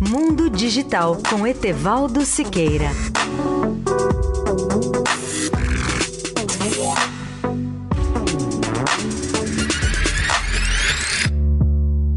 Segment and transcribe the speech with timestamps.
[0.00, 2.90] Mundo Digital com Etevaldo Siqueira.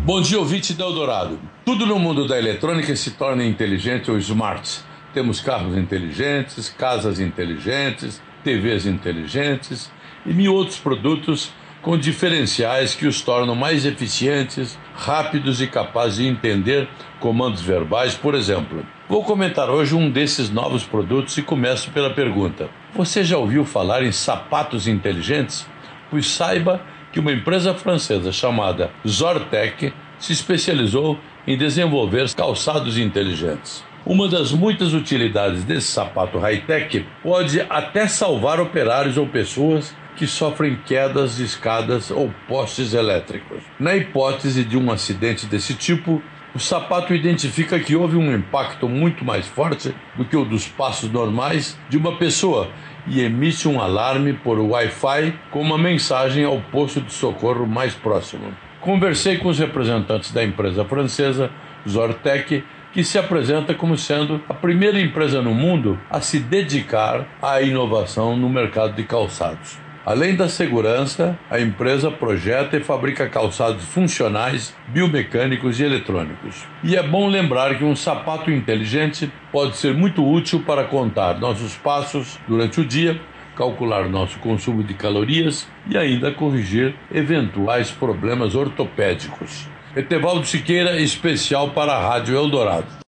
[0.03, 1.39] Bom dia, ouvinte da Eldorado.
[1.63, 4.79] Tudo no mundo da eletrônica se torna inteligente ou smart.
[5.13, 9.91] Temos carros inteligentes, casas inteligentes, TVs inteligentes
[10.25, 11.51] e mil outros produtos
[11.81, 16.87] com diferenciais que os tornam mais eficientes, rápidos e capazes de entender
[17.19, 18.85] comandos verbais, por exemplo.
[19.07, 24.03] Vou comentar hoje um desses novos produtos e começo pela pergunta: Você já ouviu falar
[24.03, 25.67] em sapatos inteligentes?
[26.09, 26.81] Pois saiba
[27.11, 31.17] que uma empresa francesa chamada Zortec se especializou
[31.47, 33.83] em desenvolver calçados inteligentes.
[34.05, 40.77] Uma das muitas utilidades desse sapato high-tech pode até salvar operários ou pessoas que sofrem
[40.85, 43.63] quedas de escadas ou postes elétricos.
[43.79, 46.21] Na hipótese de um acidente desse tipo,
[46.55, 51.11] o sapato identifica que houve um impacto muito mais forte do que o dos passos
[51.11, 52.69] normais de uma pessoa
[53.05, 58.53] e emite um alarme por Wi-Fi com uma mensagem ao posto de socorro mais próximo.
[58.81, 61.49] Conversei com os representantes da empresa francesa
[61.87, 67.61] Zortec, que se apresenta como sendo a primeira empresa no mundo a se dedicar à
[67.61, 69.77] inovação no mercado de calçados.
[70.05, 76.65] Além da segurança, a empresa projeta e fabrica calçados funcionais, biomecânicos e eletrônicos.
[76.81, 81.75] E é bom lembrar que um sapato inteligente pode ser muito útil para contar nossos
[81.75, 83.19] passos durante o dia,
[83.57, 89.67] calcular nosso consumo de calorias e ainda corrigir eventuais problemas ortopédicos.
[89.95, 92.97] Etevaldo Siqueira, especial para a Rádio Eldorado.